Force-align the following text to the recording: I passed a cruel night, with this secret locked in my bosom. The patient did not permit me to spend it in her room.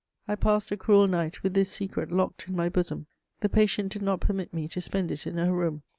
I 0.27 0.33
passed 0.33 0.71
a 0.71 0.77
cruel 0.77 1.05
night, 1.05 1.43
with 1.43 1.53
this 1.53 1.69
secret 1.71 2.11
locked 2.11 2.47
in 2.47 2.55
my 2.55 2.69
bosom. 2.69 3.05
The 3.41 3.49
patient 3.49 3.91
did 3.91 4.01
not 4.01 4.19
permit 4.19 4.51
me 4.51 4.67
to 4.69 4.81
spend 4.81 5.11
it 5.11 5.27
in 5.27 5.37
her 5.37 5.53
room. 5.53 5.83